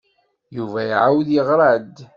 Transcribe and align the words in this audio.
Yuba 0.55 0.79
iɛawed 0.85 1.27
yeɣra-d. 1.35 1.97